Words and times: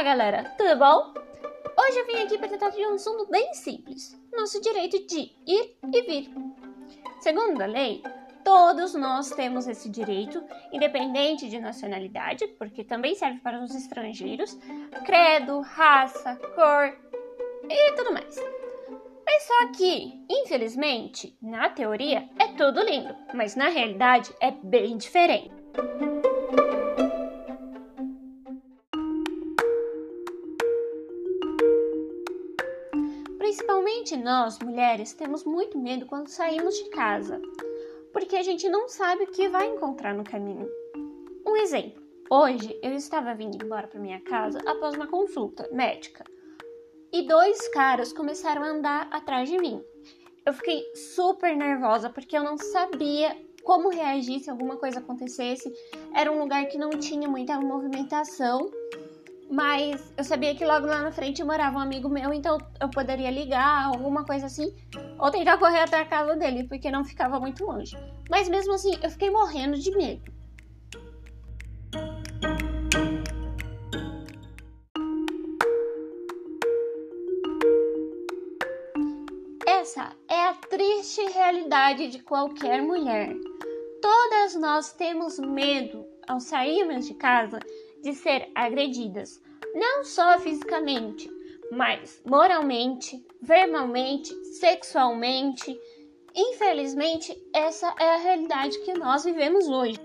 Olá, 0.00 0.14
galera, 0.16 0.44
tudo 0.56 0.78
bom? 0.78 1.12
Hoje 1.78 1.98
eu 1.98 2.06
vim 2.06 2.22
aqui 2.22 2.38
para 2.38 2.48
tratar 2.48 2.70
de 2.70 2.86
um 2.86 2.94
assunto 2.94 3.30
bem 3.30 3.52
simples: 3.52 4.18
nosso 4.34 4.58
direito 4.62 5.06
de 5.06 5.30
ir 5.46 5.76
e 5.92 6.02
vir. 6.02 6.30
Segundo 7.20 7.60
a 7.60 7.66
lei, 7.66 8.02
todos 8.42 8.94
nós 8.94 9.28
temos 9.28 9.68
esse 9.68 9.90
direito, 9.90 10.42
independente 10.72 11.50
de 11.50 11.60
nacionalidade, 11.60 12.46
porque 12.58 12.82
também 12.82 13.14
serve 13.14 13.40
para 13.40 13.62
os 13.62 13.74
estrangeiros, 13.74 14.58
credo, 15.04 15.60
raça, 15.60 16.34
cor 16.54 16.98
e 17.68 17.92
tudo 17.92 18.14
mais. 18.14 18.36
Mas 19.26 19.42
só 19.42 19.72
que, 19.76 20.24
infelizmente, 20.30 21.36
na 21.42 21.68
teoria 21.68 22.26
é 22.38 22.48
tudo 22.54 22.82
lindo, 22.82 23.14
mas 23.34 23.54
na 23.54 23.68
realidade 23.68 24.34
é 24.40 24.50
bem 24.50 24.96
diferente. 24.96 25.52
Principalmente 34.10 34.16
nós, 34.24 34.58
mulheres, 34.58 35.12
temos 35.12 35.44
muito 35.44 35.78
medo 35.78 36.04
quando 36.04 36.26
saímos 36.26 36.74
de 36.74 36.90
casa, 36.90 37.40
porque 38.12 38.34
a 38.34 38.42
gente 38.42 38.68
não 38.68 38.88
sabe 38.88 39.22
o 39.22 39.30
que 39.30 39.48
vai 39.48 39.68
encontrar 39.68 40.12
no 40.14 40.24
caminho. 40.24 40.68
Um 41.46 41.56
exemplo: 41.56 42.02
hoje 42.28 42.76
eu 42.82 42.92
estava 42.94 43.34
vindo 43.34 43.64
embora 43.64 43.86
para 43.86 44.00
minha 44.00 44.20
casa 44.20 44.58
após 44.66 44.96
uma 44.96 45.06
consulta 45.06 45.68
médica 45.70 46.24
e 47.12 47.24
dois 47.24 47.68
caras 47.68 48.12
começaram 48.12 48.64
a 48.64 48.70
andar 48.70 49.08
atrás 49.12 49.48
de 49.48 49.58
mim. 49.58 49.80
Eu 50.44 50.54
fiquei 50.54 50.82
super 51.14 51.56
nervosa 51.56 52.10
porque 52.10 52.36
eu 52.36 52.42
não 52.42 52.58
sabia 52.58 53.36
como 53.62 53.90
reagir 53.90 54.40
se 54.40 54.50
alguma 54.50 54.76
coisa 54.76 54.98
acontecesse. 54.98 55.72
Era 56.16 56.32
um 56.32 56.40
lugar 56.40 56.66
que 56.66 56.78
não 56.78 56.90
tinha 56.90 57.28
muita 57.28 57.60
movimentação, 57.60 58.70
mas 59.50 60.14
eu 60.16 60.22
sabia 60.22 60.54
que 60.54 60.64
logo 60.64 60.86
lá 60.86 61.02
na 61.02 61.10
frente 61.10 61.42
morava 61.42 61.76
um 61.76 61.80
amigo 61.80 62.08
meu, 62.08 62.32
então 62.32 62.56
eu 62.80 62.88
poderia 62.88 63.30
ligar, 63.32 63.86
alguma 63.86 64.24
coisa 64.24 64.46
assim, 64.46 64.72
ou 65.18 65.28
tentar 65.28 65.58
correr 65.58 65.80
até 65.80 66.00
a 66.00 66.06
casa 66.06 66.36
dele, 66.36 66.68
porque 66.68 66.88
não 66.88 67.04
ficava 67.04 67.40
muito 67.40 67.64
longe. 67.64 67.96
Mas 68.30 68.48
mesmo 68.48 68.74
assim, 68.74 68.96
eu 69.02 69.10
fiquei 69.10 69.28
morrendo 69.28 69.76
de 69.76 69.90
medo. 69.90 70.32
Essa 79.66 80.12
é 80.28 80.46
a 80.46 80.54
triste 80.54 81.22
realidade 81.32 82.06
de 82.08 82.22
qualquer 82.22 82.80
mulher. 82.82 83.34
Todas 84.00 84.54
nós 84.54 84.92
temos 84.92 85.40
medo 85.40 86.06
ao 86.28 86.38
sairmos 86.38 87.06
de 87.06 87.14
casa 87.14 87.58
de 88.02 88.14
ser 88.14 88.50
agredidas, 88.54 89.42
não 89.74 90.04
só 90.04 90.38
fisicamente, 90.38 91.30
mas 91.70 92.22
moralmente, 92.24 93.22
verbalmente, 93.40 94.34
sexualmente. 94.58 95.78
Infelizmente, 96.34 97.36
essa 97.54 97.94
é 97.98 98.14
a 98.14 98.18
realidade 98.18 98.78
que 98.80 98.94
nós 98.94 99.24
vivemos 99.24 99.68
hoje. 99.68 99.98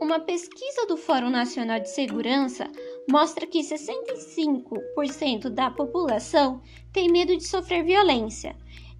Uma 0.00 0.20
pesquisa 0.20 0.86
do 0.86 0.96
Fórum 0.96 1.30
Nacional 1.30 1.80
de 1.80 1.88
Segurança 1.88 2.70
mostra 3.10 3.46
que 3.46 3.60
65% 3.60 5.48
da 5.48 5.70
população 5.70 6.60
tem 6.92 7.08
medo 7.08 7.36
de 7.36 7.44
sofrer 7.44 7.84
violência. 7.84 8.56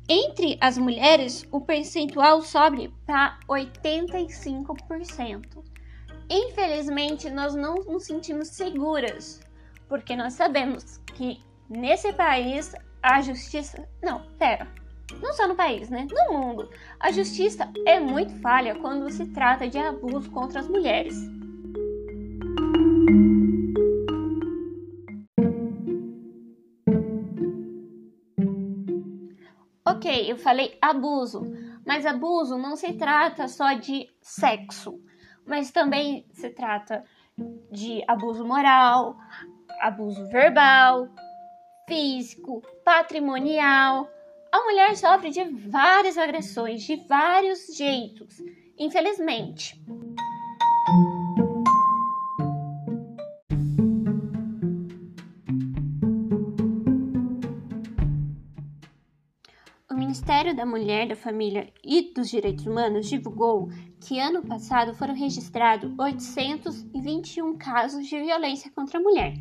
Entre 0.08 0.56
as 0.60 0.78
mulheres, 0.78 1.44
o 1.50 1.60
percentual 1.60 2.42
sobe 2.42 2.92
para 3.06 3.38
85%. 3.48 5.73
Infelizmente, 6.30 7.30
nós 7.30 7.54
não 7.54 7.74
nos 7.84 8.04
sentimos 8.04 8.48
seguras, 8.48 9.40
porque 9.88 10.16
nós 10.16 10.32
sabemos 10.32 10.98
que 11.14 11.40
nesse 11.68 12.12
país 12.12 12.74
a 13.02 13.20
justiça. 13.20 13.86
Não, 14.02 14.22
pera. 14.38 14.66
Não 15.20 15.34
só 15.34 15.46
no 15.46 15.54
país, 15.54 15.90
né? 15.90 16.06
No 16.10 16.38
mundo. 16.38 16.70
A 16.98 17.12
justiça 17.12 17.70
é 17.86 18.00
muito 18.00 18.34
falha 18.40 18.74
quando 18.76 19.10
se 19.10 19.26
trata 19.26 19.68
de 19.68 19.76
abuso 19.76 20.30
contra 20.30 20.60
as 20.60 20.68
mulheres. 20.68 21.14
Ok, 29.86 30.30
eu 30.32 30.38
falei 30.38 30.76
abuso, 30.80 31.42
mas 31.86 32.06
abuso 32.06 32.56
não 32.56 32.74
se 32.74 32.94
trata 32.94 33.46
só 33.48 33.74
de 33.74 34.08
sexo, 34.22 34.98
mas 35.46 35.70
também 35.70 36.24
se 36.32 36.50
trata 36.50 37.04
de 37.70 38.02
abuso 38.06 38.44
moral, 38.44 39.16
abuso 39.80 40.26
verbal, 40.28 41.08
físico, 41.88 42.62
patrimonial. 42.84 44.08
A 44.52 44.64
mulher 44.64 44.96
sofre 44.96 45.30
de 45.30 45.44
várias 45.44 46.16
agressões, 46.16 46.82
de 46.82 46.96
vários 47.08 47.66
jeitos, 47.76 48.42
infelizmente. 48.78 49.80
Ministério 60.24 60.56
da 60.56 60.64
Mulher, 60.64 61.06
da 61.06 61.14
Família 61.14 61.70
e 61.84 62.10
dos 62.14 62.30
Direitos 62.30 62.66
Humanos 62.66 63.10
divulgou 63.10 63.68
que 64.00 64.18
ano 64.18 64.42
passado 64.42 64.94
foram 64.94 65.14
registrados 65.14 65.92
821 65.98 67.58
casos 67.58 68.06
de 68.06 68.18
violência 68.18 68.70
contra 68.74 68.98
a 68.98 69.02
mulher. 69.02 69.34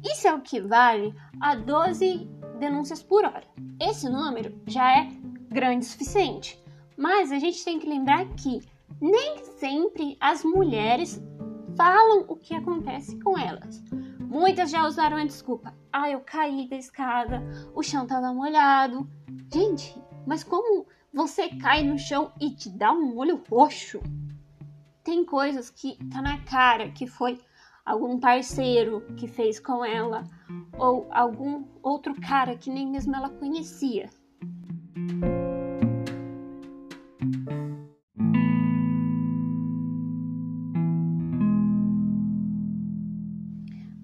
Isso 0.00 0.28
é 0.28 0.32
o 0.32 0.40
que 0.40 0.60
vale 0.60 1.12
a 1.40 1.56
12 1.56 2.30
denúncias 2.60 3.02
por 3.02 3.24
hora. 3.24 3.42
Esse 3.80 4.08
número 4.08 4.54
já 4.64 5.00
é 5.00 5.08
grande 5.48 5.84
o 5.84 5.88
suficiente, 5.88 6.62
mas 6.96 7.32
a 7.32 7.38
gente 7.40 7.64
tem 7.64 7.80
que 7.80 7.88
lembrar 7.88 8.24
que 8.36 8.60
nem 9.00 9.38
sempre 9.58 10.16
as 10.20 10.44
mulheres 10.44 11.20
falam 11.76 12.26
o 12.28 12.36
que 12.36 12.54
acontece 12.54 13.18
com 13.18 13.36
elas. 13.36 13.82
Muitas 14.20 14.70
já 14.70 14.86
usaram 14.86 15.16
a 15.16 15.24
desculpa: 15.24 15.74
ah, 15.92 16.08
eu 16.08 16.20
caí 16.20 16.68
da 16.68 16.76
escada, 16.76 17.42
o 17.74 17.82
chão 17.82 18.04
estava 18.04 18.32
molhado. 18.32 19.04
Gente, 19.52 20.00
mas 20.28 20.44
como 20.44 20.86
você 21.10 21.48
cai 21.48 21.82
no 21.82 21.98
chão 21.98 22.30
e 22.38 22.50
te 22.50 22.68
dá 22.68 22.92
um 22.92 23.16
olho 23.16 23.42
roxo? 23.48 23.98
Tem 25.02 25.24
coisas 25.24 25.70
que 25.70 25.96
tá 26.10 26.20
na 26.20 26.38
cara 26.44 26.90
que 26.90 27.06
foi 27.06 27.40
algum 27.82 28.20
parceiro 28.20 29.00
que 29.16 29.26
fez 29.26 29.58
com 29.58 29.82
ela 29.82 30.24
ou 30.78 31.08
algum 31.10 31.64
outro 31.82 32.14
cara 32.20 32.58
que 32.58 32.68
nem 32.68 32.86
mesmo 32.86 33.16
ela 33.16 33.30
conhecia. 33.30 34.10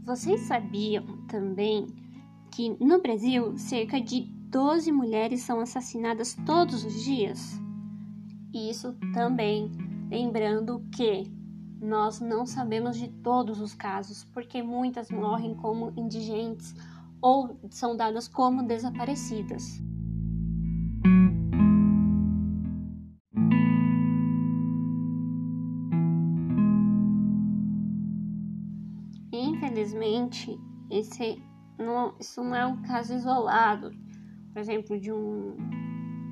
Vocês 0.07 0.41
sabiam 0.41 1.05
também 1.27 1.87
que 2.51 2.83
no 2.83 3.03
Brasil 3.03 3.59
cerca 3.59 4.01
de 4.01 4.33
12 4.55 4.93
mulheres 4.93 5.43
são 5.43 5.59
assassinadas 5.59 6.37
todos 6.47 6.85
os 6.85 7.03
dias? 7.03 7.61
Isso 8.55 8.97
também 9.13 9.69
lembrando 10.09 10.81
que 10.95 11.25
nós 11.81 12.21
não 12.21 12.47
sabemos 12.47 12.97
de 12.97 13.09
todos 13.09 13.61
os 13.61 13.75
casos, 13.75 14.23
porque 14.33 14.63
muitas 14.63 15.11
morrem 15.11 15.57
como 15.57 15.93
indigentes 15.97 16.73
ou 17.21 17.59
são 17.69 17.97
dadas 17.97 18.29
como 18.29 18.63
desaparecidas. 18.63 19.83
Infelizmente, 29.33 30.57
esse 30.89 31.43
não, 31.77 32.15
isso 32.21 32.41
não 32.41 32.55
é 32.55 32.65
um 32.65 32.81
caso 32.83 33.15
isolado, 33.15 34.04
por 34.55 34.61
exemplo, 34.61 34.99
de 34.99 35.13
um, 35.13 35.57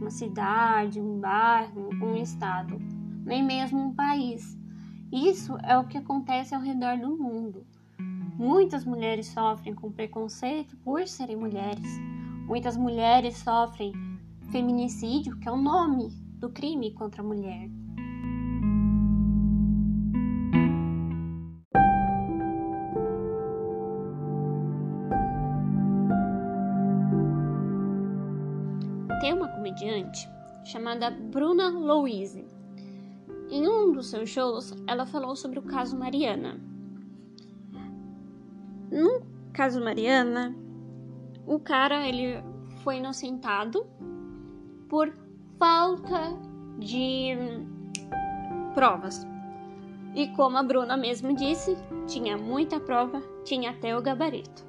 uma 0.01 0.11
cidade, 0.11 1.01
um 1.01 1.19
bairro, 1.19 1.91
um 2.01 2.15
estado, 2.15 2.79
nem 3.25 3.43
mesmo 3.43 3.81
um 3.81 3.93
país. 3.93 4.57
Isso 5.13 5.59
é 5.65 5.77
o 5.77 5.89
que 5.89 5.99
acontece 5.99 6.55
ao 6.55 6.63
redor 6.63 6.97
do 6.99 7.17
mundo. 7.19 7.67
Muitas 8.39 8.85
mulheres 8.85 9.27
sofrem 9.27 9.75
com 9.75 9.91
preconceito 9.91 10.77
por 10.79 11.07
serem 11.09 11.37
mulheres. 11.37 11.85
Muitas 12.47 12.77
mulheres 12.77 13.37
sofrem 13.39 13.93
feminicídio, 14.53 15.37
que 15.39 15.49
é 15.49 15.53
o 15.53 15.61
nome 15.61 16.09
do 16.39 16.49
crime 16.49 16.93
contra 16.93 17.23
a 17.23 17.27
mulher. 17.27 17.69
Chamada 30.73 31.11
Bruna 31.11 31.69
Louise. 31.69 32.47
Em 33.51 33.69
um 33.69 33.93
dos 33.93 34.09
seus 34.09 34.31
shows, 34.31 34.75
ela 34.87 35.05
falou 35.05 35.37
sobre 35.37 35.59
o 35.59 35.63
caso 35.63 35.99
Mariana. 35.99 36.59
Num 38.91 39.21
caso 39.53 39.85
Mariana, 39.85 40.57
o 41.47 41.61
cara 41.61 42.09
ele 42.09 42.43
foi 42.83 42.97
inocentado 42.97 43.87
por 44.89 45.13
falta 45.59 46.39
de 46.79 47.37
provas. 48.75 49.27
E 50.15 50.29
como 50.29 50.57
a 50.57 50.63
Bruna 50.63 50.97
mesmo 50.97 51.37
disse, 51.37 51.77
tinha 52.07 52.39
muita 52.39 52.81
prova, 52.81 53.21
tinha 53.45 53.73
até 53.73 53.97
o 53.97 54.01
gabarito. 54.01 54.65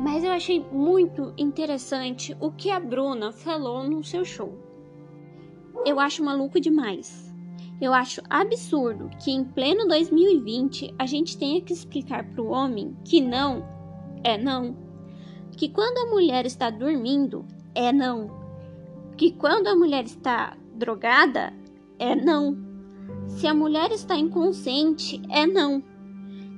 Mas 0.00 0.24
eu 0.24 0.32
achei 0.32 0.64
muito 0.72 1.34
interessante 1.36 2.34
o 2.40 2.50
que 2.50 2.70
a 2.70 2.80
Bruna 2.80 3.32
falou 3.32 3.84
no 3.84 4.02
seu 4.02 4.24
show. 4.24 4.73
Eu 5.84 6.00
acho 6.00 6.24
maluco 6.24 6.58
demais. 6.58 7.32
Eu 7.80 7.92
acho 7.92 8.22
absurdo 8.30 9.10
que 9.22 9.30
em 9.30 9.44
pleno 9.44 9.86
2020 9.86 10.94
a 10.98 11.04
gente 11.04 11.36
tenha 11.36 11.60
que 11.60 11.72
explicar 11.72 12.24
para 12.24 12.42
o 12.42 12.48
homem 12.48 12.96
que 13.04 13.20
não 13.20 13.68
é 14.22 14.38
não, 14.38 14.74
que 15.52 15.68
quando 15.68 15.98
a 15.98 16.10
mulher 16.10 16.46
está 16.46 16.70
dormindo 16.70 17.44
é 17.74 17.92
não, 17.92 18.30
que 19.16 19.32
quando 19.32 19.66
a 19.66 19.76
mulher 19.76 20.04
está 20.04 20.56
drogada 20.74 21.52
é 21.98 22.14
não, 22.14 22.56
se 23.26 23.46
a 23.46 23.52
mulher 23.52 23.92
está 23.92 24.16
inconsciente 24.16 25.20
é 25.28 25.46
não. 25.46 25.82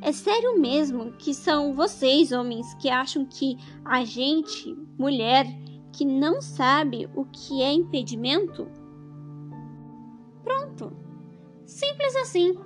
É 0.03 0.13
sério 0.13 0.61
mesmo 0.61 1.13
que 1.13 1.35
são 1.35 1.75
vocês, 1.75 2.31
homens, 2.31 2.75
que 2.75 2.89
acham 2.89 3.25
que 3.25 3.57
a 3.85 4.05
gente, 4.05 4.77
mulher, 4.97 5.47
que 5.93 6.05
não 6.05 6.41
sabe 6.41 7.09
o 7.17 7.25
que 7.25 7.63
é 7.63 7.73
impedimento? 7.73 8.69
Pronto. 10.47 10.97
Simples 11.67 12.15
assim. 12.15 12.57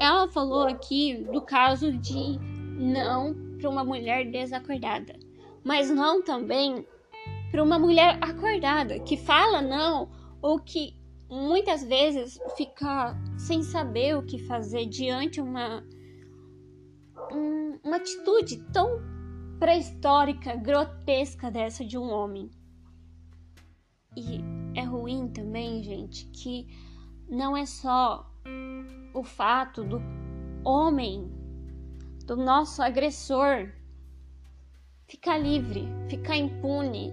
Ela 0.00 0.26
falou 0.26 0.66
aqui 0.66 1.14
do 1.32 1.40
caso 1.40 1.92
de 1.92 2.36
não 2.76 3.36
para 3.56 3.70
uma 3.70 3.84
mulher 3.84 4.28
desacordada, 4.28 5.14
mas 5.62 5.88
não 5.88 6.24
também 6.24 6.84
para 7.52 7.62
uma 7.62 7.78
mulher 7.78 8.18
acordada 8.20 8.98
que 8.98 9.16
fala 9.16 9.62
não 9.62 10.10
ou 10.42 10.58
que 10.58 11.03
muitas 11.34 11.82
vezes 11.82 12.38
fica 12.56 13.16
sem 13.36 13.62
saber 13.62 14.16
o 14.16 14.22
que 14.22 14.38
fazer 14.38 14.86
diante 14.86 15.40
uma 15.40 15.82
um, 17.32 17.78
uma 17.82 17.96
atitude 17.96 18.58
tão 18.72 19.00
pré-histórica, 19.58 20.54
grotesca 20.56 21.50
dessa 21.50 21.84
de 21.84 21.98
um 21.98 22.10
homem. 22.10 22.50
E 24.16 24.40
é 24.78 24.82
ruim 24.82 25.28
também, 25.28 25.82
gente, 25.82 26.26
que 26.26 26.68
não 27.28 27.56
é 27.56 27.66
só 27.66 28.30
o 29.12 29.24
fato 29.24 29.82
do 29.82 30.00
homem 30.64 31.32
do 32.26 32.36
nosso 32.36 32.82
agressor 32.82 33.70
ficar 35.06 35.38
livre, 35.38 35.88
ficar 36.08 36.36
impune, 36.36 37.12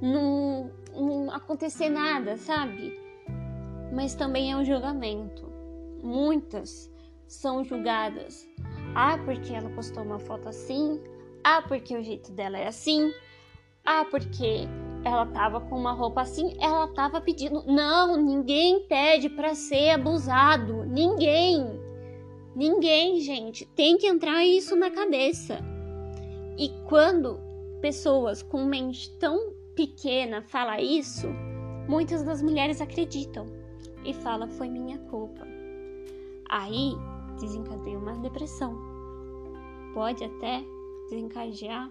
não, 0.00 0.70
não 0.94 1.30
acontecer 1.30 1.88
nada, 1.88 2.36
sabe? 2.36 3.09
Mas 3.92 4.14
também 4.14 4.52
é 4.52 4.56
um 4.56 4.64
julgamento. 4.64 5.50
Muitas 6.02 6.90
são 7.26 7.64
julgadas. 7.64 8.48
Ah, 8.94 9.18
porque 9.24 9.52
ela 9.52 9.70
postou 9.70 10.02
uma 10.02 10.18
foto 10.18 10.48
assim. 10.48 11.00
Ah, 11.44 11.62
porque 11.62 11.96
o 11.96 12.02
jeito 12.02 12.32
dela 12.32 12.58
é 12.58 12.66
assim. 12.66 13.12
Ah, 13.84 14.04
porque 14.04 14.68
ela 15.04 15.26
tava 15.26 15.60
com 15.60 15.76
uma 15.76 15.92
roupa 15.92 16.20
assim, 16.22 16.56
ela 16.60 16.86
tava 16.88 17.20
pedindo. 17.20 17.64
Não, 17.66 18.16
ninguém 18.16 18.86
pede 18.86 19.28
para 19.30 19.54
ser 19.54 19.90
abusado. 19.90 20.84
Ninguém. 20.84 21.80
Ninguém, 22.54 23.20
gente, 23.20 23.64
tem 23.64 23.96
que 23.96 24.06
entrar 24.06 24.44
isso 24.44 24.76
na 24.76 24.90
cabeça. 24.90 25.60
E 26.58 26.68
quando 26.88 27.40
pessoas 27.80 28.42
com 28.42 28.64
mente 28.64 29.10
tão 29.18 29.52
pequena 29.74 30.42
falam 30.42 30.78
isso, 30.78 31.28
muitas 31.88 32.22
das 32.22 32.42
mulheres 32.42 32.80
acreditam 32.80 33.59
e 34.04 34.14
falam 34.14 34.48
foi 34.48 34.68
minha 34.68 34.98
culpa. 34.98 35.46
Aí 36.48 36.94
desencadeia 37.38 37.98
uma 37.98 38.16
depressão. 38.18 38.76
Pode 39.94 40.24
até 40.24 40.62
desencadear 41.08 41.90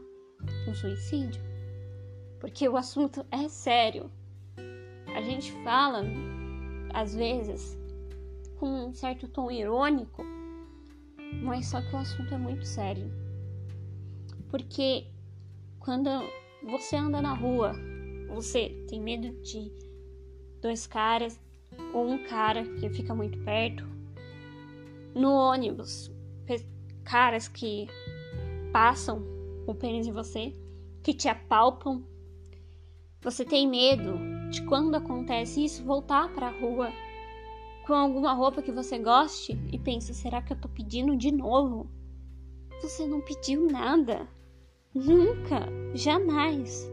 um 0.68 0.74
suicídio. 0.74 1.42
Porque 2.40 2.68
o 2.68 2.78
assunto 2.78 3.26
é 3.32 3.48
sério. 3.50 4.10
A 5.16 5.22
gente 5.22 5.52
fala, 5.64 6.04
às 6.94 7.16
vezes, 7.16 7.78
com 8.58 8.88
um 8.88 8.94
certo 8.94 9.28
tom 9.28 9.52
irônico, 9.52 10.24
mas 11.44 11.68
só 11.68 11.82
que 11.82 11.94
o 11.94 11.98
assunto 11.98 12.34
é 12.34 12.38
muito 12.38 12.66
sério. 12.66 13.12
Porque 14.50 15.08
quando 15.80 16.10
você 16.64 16.96
anda 16.96 17.22
na 17.22 17.34
rua, 17.34 17.74
você 18.30 18.70
tem 18.88 19.02
medo 19.02 19.32
de 19.42 19.72
dois 20.62 20.88
caras 20.88 21.40
ou 21.94 22.08
um 22.08 22.24
cara 22.24 22.64
que 22.64 22.90
fica 22.90 23.14
muito 23.14 23.38
perto. 23.40 23.88
No 25.16 25.32
ônibus, 25.32 26.12
caras 27.10 27.48
que 27.48 27.88
passam 28.72 29.24
o 29.66 29.74
pênis 29.74 30.06
em 30.06 30.12
você, 30.12 30.56
que 31.02 31.12
te 31.14 31.28
apalpam. 31.28 32.04
Você 33.22 33.44
tem 33.44 33.68
medo 33.68 34.14
de 34.52 34.64
quando 34.66 34.96
acontece 34.96 35.66
isso 35.66 35.84
voltar 35.84 36.32
para 36.34 36.48
a 36.48 36.60
rua 36.60 36.92
com 37.86 37.94
alguma 37.94 38.34
roupa 38.34 38.62
que 38.62 38.72
você 38.72 39.00
goste 39.00 39.60
e 39.72 39.80
pensa: 39.80 40.14
será 40.14 40.42
que 40.42 40.54
eu 40.54 40.62
tô 40.62 40.70
pedindo 40.70 41.18
de 41.18 41.32
novo? 41.32 41.90
Você 42.82 43.08
não 43.08 43.22
pediu 43.22 43.66
nada. 43.68 44.28
Nunca, 44.94 45.68
jamais. 45.96 46.90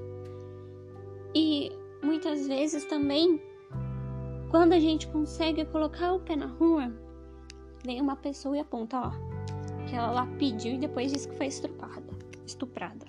E 1.35 1.71
muitas 2.03 2.47
vezes 2.47 2.87
também, 2.87 3.41
quando 4.57 4.73
a 4.73 4.81
gente 4.81 5.07
consegue 5.09 5.67
colocar 5.67 6.15
o 6.15 6.21
pé 6.21 6.35
na 6.35 6.47
rua, 6.47 6.91
vem 7.85 8.01
uma 8.01 8.17
pessoa 8.17 8.57
e 8.57 8.61
aponta, 8.61 8.99
ó, 8.99 9.11
que 9.87 9.95
ela 9.95 10.11
lá 10.11 10.27
pediu 10.39 10.77
e 10.77 10.79
depois 10.79 11.13
disse 11.13 11.29
que 11.29 11.37
foi 11.37 11.49
estuprada. 11.49 12.03
Estuprada. 12.47 13.05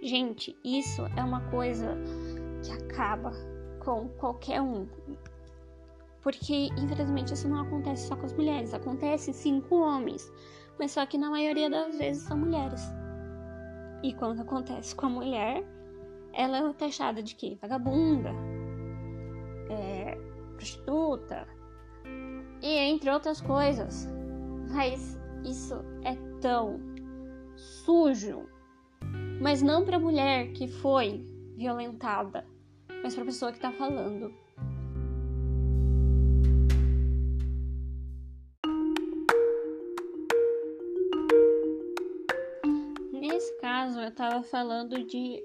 Gente, 0.00 0.56
isso 0.64 1.04
é 1.16 1.24
uma 1.24 1.40
coisa 1.50 1.98
que 2.62 2.70
acaba 2.70 3.32
com 3.80 4.08
qualquer 4.20 4.62
um. 4.62 4.86
Porque, 6.22 6.68
infelizmente, 6.78 7.34
isso 7.34 7.48
não 7.48 7.62
acontece 7.62 8.06
só 8.06 8.14
com 8.14 8.26
as 8.26 8.32
mulheres, 8.32 8.72
acontece 8.72 9.32
sim 9.32 9.60
com 9.60 9.80
homens, 9.80 10.32
mas 10.78 10.92
só 10.92 11.04
que 11.04 11.18
na 11.18 11.28
maioria 11.28 11.68
das 11.68 11.98
vezes 11.98 12.22
são 12.22 12.38
mulheres. 12.38 12.82
E 14.04 14.14
quando 14.14 14.42
acontece 14.42 14.94
com 14.94 15.06
a 15.06 15.10
mulher, 15.10 15.64
ela 16.32 16.58
é 16.58 16.72
taxada 16.72 17.20
de 17.20 17.34
quê? 17.34 17.58
Vagabunda, 17.60 18.30
prostituta, 20.76 21.46
e 22.62 22.68
entre 22.68 23.10
outras 23.10 23.40
coisas. 23.40 24.08
Mas 24.70 25.18
isso 25.44 25.74
é 26.04 26.14
tão 26.40 26.80
sujo, 27.56 28.46
mas 29.40 29.62
não 29.62 29.84
para 29.84 29.96
a 29.96 30.00
mulher 30.00 30.52
que 30.52 30.68
foi 30.68 31.24
violentada, 31.56 32.46
mas 33.02 33.14
para 33.14 33.22
a 33.22 33.26
pessoa 33.26 33.50
que 33.52 33.58
está 33.58 33.72
falando. 33.72 34.32
eu 44.08 44.10
estava 44.10 44.42
falando 44.42 45.04
de 45.04 45.42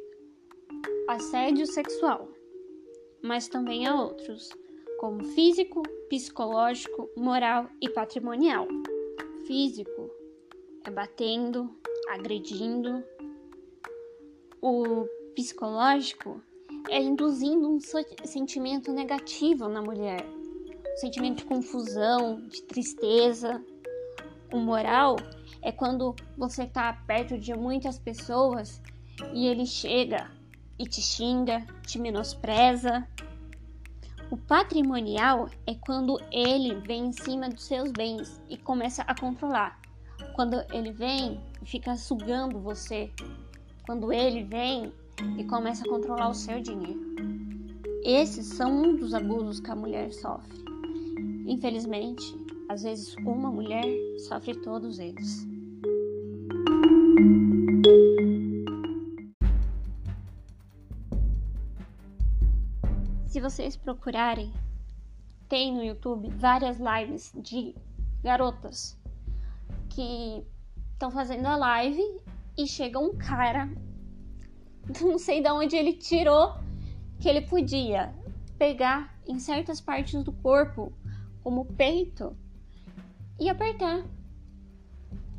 assédio 1.07 1.67
sexual, 1.67 2.29
mas 3.21 3.49
também 3.49 3.85
há 3.85 3.93
outros, 3.93 4.49
como 5.03 5.21
físico, 5.21 5.83
psicológico, 6.07 7.09
moral 7.17 7.69
e 7.81 7.89
patrimonial. 7.89 8.65
Físico 9.45 10.09
é 10.85 10.89
batendo, 10.89 11.69
agredindo. 12.09 13.03
O 14.61 15.05
psicológico 15.35 16.41
é 16.89 17.01
induzindo 17.01 17.69
um 17.69 17.79
sentimento 18.23 18.93
negativo 18.93 19.67
na 19.67 19.81
mulher, 19.81 20.25
um 20.25 20.95
sentimento 20.95 21.39
de 21.39 21.45
confusão, 21.47 22.39
de 22.47 22.63
tristeza. 22.63 23.61
O 24.53 24.57
moral 24.57 25.17
é 25.61 25.73
quando 25.73 26.15
você 26.37 26.65
tá 26.65 26.93
perto 27.05 27.37
de 27.37 27.53
muitas 27.53 27.99
pessoas 27.99 28.81
e 29.33 29.47
ele 29.47 29.65
chega 29.65 30.31
e 30.79 30.85
te 30.85 31.01
xinga, 31.01 31.67
te 31.85 31.99
menospreza. 31.99 33.05
O 34.33 34.37
patrimonial 34.47 35.47
é 35.67 35.75
quando 35.75 36.19
ele 36.31 36.73
vem 36.87 37.09
em 37.09 37.11
cima 37.11 37.49
dos 37.49 37.65
seus 37.65 37.91
bens 37.91 38.41
e 38.49 38.57
começa 38.57 39.03
a 39.03 39.13
controlar. 39.13 39.79
Quando 40.35 40.55
ele 40.73 40.91
vem 40.91 41.39
e 41.61 41.65
fica 41.67 41.95
sugando 41.95 42.57
você. 42.57 43.11
Quando 43.85 44.11
ele 44.11 44.43
vem 44.43 44.91
e 45.37 45.43
começa 45.43 45.85
a 45.85 45.87
controlar 45.87 46.29
o 46.29 46.33
seu 46.33 46.59
dinheiro. 46.59 46.99
Esses 48.03 48.47
são 48.47 48.75
um 48.75 48.95
dos 48.95 49.13
abusos 49.13 49.59
que 49.59 49.69
a 49.69 49.75
mulher 49.75 50.11
sofre. 50.11 50.65
Infelizmente, 51.45 52.25
às 52.69 52.81
vezes 52.81 53.15
uma 53.17 53.51
mulher 53.51 53.85
sofre 54.27 54.55
todos 54.55 54.97
eles. 54.97 55.45
Se 63.33 63.41
vocês 63.41 63.75
procurarem, 63.75 64.53
tem 65.49 65.73
no 65.73 65.83
YouTube 65.83 66.29
várias 66.29 66.77
lives 66.77 67.33
de 67.35 67.75
garotas 68.21 68.95
que 69.89 70.45
estão 70.91 71.09
fazendo 71.09 71.47
a 71.47 71.55
live 71.55 71.99
e 72.55 72.67
chega 72.67 72.99
um 72.99 73.17
cara, 73.17 73.67
não 75.01 75.17
sei 75.17 75.41
de 75.41 75.49
onde 75.49 75.75
ele 75.75 75.93
tirou 75.93 76.53
que 77.19 77.27
ele 77.27 77.41
podia 77.41 78.13
pegar 78.59 79.17
em 79.27 79.39
certas 79.39 79.81
partes 79.81 80.23
do 80.23 80.31
corpo, 80.31 80.93
como 81.41 81.61
o 81.61 81.65
peito, 81.65 82.37
e 83.39 83.49
apertar. 83.49 84.05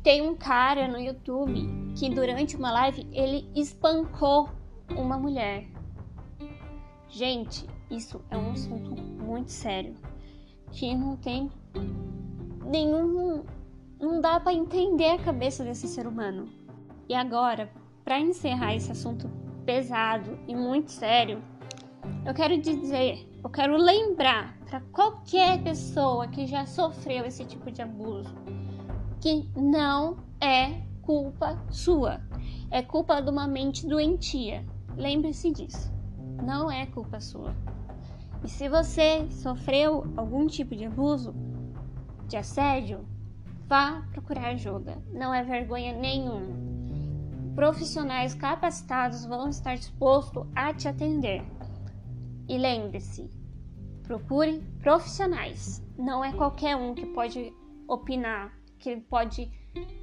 Tem 0.03 0.21
um 0.21 0.35
cara 0.35 0.85
no 0.89 0.99
YouTube 0.99 1.65
que 1.97 2.09
durante 2.09 2.57
uma 2.57 2.73
live 2.73 3.07
ele 3.13 3.49
espancou 3.55 4.49
uma 4.89 5.17
mulher. 5.17 5.65
Gente, 7.07 7.73
isso 7.89 8.21
é 8.29 8.37
um 8.37 8.51
assunto 8.51 8.95
muito 9.01 9.51
sério 9.51 9.95
que 10.71 10.93
não 10.95 11.15
tem 11.15 11.51
nenhum 12.65 13.43
não 13.99 14.19
dá 14.19 14.39
para 14.39 14.53
entender 14.53 15.09
a 15.09 15.19
cabeça 15.19 15.63
desse 15.63 15.87
ser 15.87 16.05
humano. 16.05 16.49
E 17.07 17.13
agora, 17.13 17.71
para 18.03 18.19
encerrar 18.19 18.75
esse 18.75 18.91
assunto 18.91 19.29
pesado 19.65 20.37
e 20.47 20.55
muito 20.55 20.91
sério, 20.91 21.41
eu 22.25 22.33
quero 22.33 22.59
dizer, 22.59 23.27
eu 23.43 23.49
quero 23.49 23.77
lembrar 23.77 24.57
para 24.65 24.81
qualquer 24.91 25.63
pessoa 25.63 26.27
que 26.27 26.45
já 26.45 26.65
sofreu 26.65 27.25
esse 27.25 27.45
tipo 27.45 27.71
de 27.71 27.81
abuso 27.81 28.35
que 29.21 29.49
não 29.55 30.17
é 30.41 30.81
culpa 31.01 31.59
sua, 31.69 32.21
é 32.69 32.81
culpa 32.81 33.21
de 33.21 33.29
uma 33.29 33.47
mente 33.47 33.87
doentia. 33.87 34.65
Lembre-se 34.95 35.51
disso. 35.51 35.91
Não 36.43 36.69
é 36.69 36.85
culpa 36.85 37.19
sua. 37.19 37.55
E 38.45 38.47
se 38.47 38.69
você 38.69 39.27
sofreu 39.31 40.05
algum 40.15 40.45
tipo 40.45 40.75
de 40.75 40.85
abuso, 40.85 41.33
de 42.27 42.37
assédio, 42.37 43.03
vá 43.67 44.07
procurar 44.11 44.49
ajuda. 44.49 45.01
Não 45.11 45.33
é 45.33 45.43
vergonha 45.43 45.93
nenhuma. 45.93 46.55
Profissionais 47.55 48.35
capacitados 48.35 49.25
vão 49.25 49.49
estar 49.49 49.73
dispostos 49.75 50.45
a 50.55 50.71
te 50.71 50.87
atender. 50.87 51.43
E 52.47 52.55
lembre-se, 52.55 53.31
procure 54.03 54.61
profissionais. 54.79 55.83
Não 55.97 56.23
é 56.23 56.31
qualquer 56.31 56.75
um 56.75 56.93
que 56.93 57.07
pode 57.07 57.51
opinar, 57.87 58.55
que 58.77 58.95
pode 58.97 59.49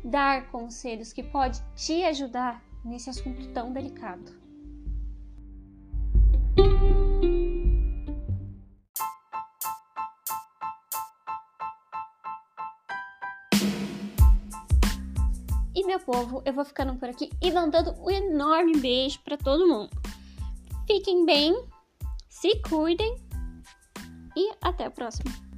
dar 0.05 0.51
conselhos, 0.51 1.13
que 1.13 1.23
pode 1.23 1.63
te 1.77 2.03
ajudar 2.03 2.61
nesse 2.85 3.09
assunto 3.09 3.53
tão 3.53 3.73
delicado. 3.73 4.33
Povo, 16.05 16.43
eu 16.45 16.53
vou 16.53 16.65
ficando 16.65 16.95
por 16.97 17.09
aqui 17.09 17.31
e 17.41 17.51
mandando 17.53 17.93
um 18.01 18.11
enorme 18.11 18.77
beijo 18.79 19.19
para 19.25 19.37
todo 19.37 19.67
mundo. 19.67 19.91
Fiquem 20.87 21.25
bem, 21.25 21.55
se 22.29 22.61
cuidem 22.63 23.17
e 24.37 24.53
até 24.61 24.87
a 24.87 24.91
próxima. 24.91 25.52